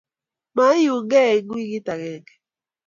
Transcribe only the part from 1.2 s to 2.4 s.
eng wiikit agenge